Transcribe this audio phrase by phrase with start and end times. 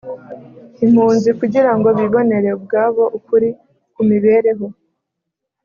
[0.83, 3.49] impunzi kugira ngo bibonere ubwabo ukuri
[3.93, 4.65] ku mibereho